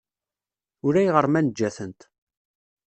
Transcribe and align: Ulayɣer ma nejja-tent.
Ulayɣer 0.85 1.25
ma 1.27 1.41
nejja-tent. 1.41 2.01